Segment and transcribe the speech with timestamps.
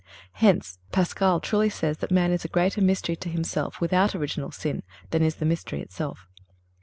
[0.33, 4.81] Hence, Paschal truly says that man is a greater mystery to himself without original sin
[5.11, 6.27] than is the mystery itself.